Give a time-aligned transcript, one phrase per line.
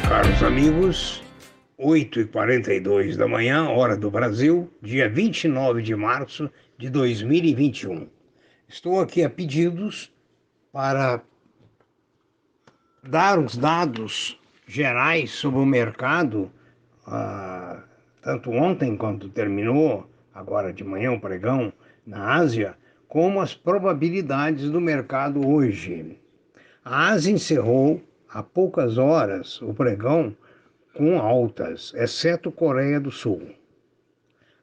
[0.00, 1.22] caros amigos.
[1.78, 8.08] 8h42 da manhã, hora do Brasil, dia 29 de março de 2021.
[8.68, 10.12] Estou aqui a pedidos
[10.72, 11.20] para
[13.02, 16.50] dar os dados gerais sobre o mercado,
[17.06, 17.82] ah,
[18.22, 21.72] tanto ontem quanto terminou, agora de manhã o pregão,
[22.06, 22.76] na Ásia,
[23.08, 26.18] como as probabilidades do mercado hoje.
[26.84, 28.02] A Ásia encerrou
[28.34, 30.36] há poucas horas o pregão
[30.92, 33.40] com altas, exceto Coreia do Sul.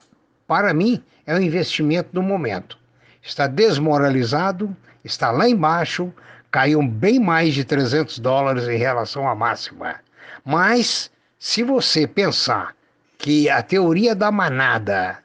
[0.48, 2.76] para mim, é um investimento do momento.
[3.22, 6.12] Está desmoralizado, está lá embaixo,
[6.50, 10.00] caiu bem mais de 300 dólares em relação à máxima.
[10.44, 12.76] Mas, se você pensar
[13.16, 15.20] que a teoria da manada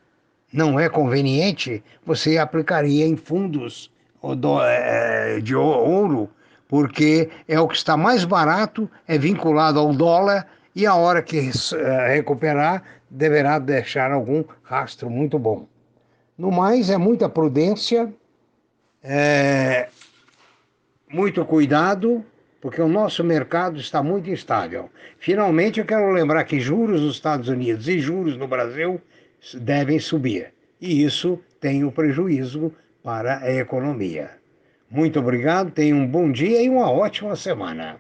[0.52, 3.90] não é conveniente, você aplicaria em fundos
[4.62, 6.28] eh, de ouro,
[6.68, 11.38] porque é o que está mais barato, é vinculado ao dólar e a hora que
[11.38, 15.66] eh, recuperar deverá deixar algum rastro muito bom.
[16.36, 18.12] No mais, é muita prudência,
[19.02, 19.88] é
[21.08, 22.24] muito cuidado,
[22.60, 24.90] porque o nosso mercado está muito instável.
[25.18, 29.00] Finalmente, eu quero lembrar que juros nos Estados Unidos e juros no Brasil
[29.60, 34.30] devem subir, e isso tem um prejuízo para a economia.
[34.90, 37.98] Muito obrigado, tenha um bom dia e uma ótima semana.